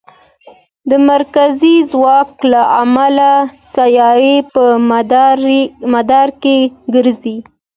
[0.89, 3.31] د مرکزي ځواک له امله
[3.73, 4.63] سیارې په
[5.93, 6.57] مدار کې
[6.95, 7.37] ګرځي.